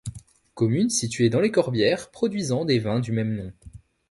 Commune 0.55 0.89
située 0.89 1.29
dans 1.29 1.41
les 1.41 1.51
Corbières, 1.51 2.09
produisant 2.09 2.65
des 2.65 2.79
vins 2.79 2.99
du 3.01 3.11
même 3.11 3.35
nom. 3.35 3.53